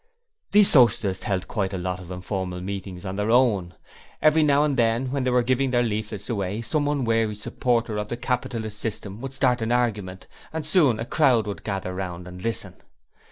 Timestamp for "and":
4.63-4.75, 10.51-10.65, 12.27-12.41